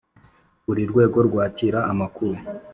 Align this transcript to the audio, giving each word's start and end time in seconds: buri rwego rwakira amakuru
buri 0.65 0.83
rwego 0.91 1.17
rwakira 1.27 1.79
amakuru 1.91 2.35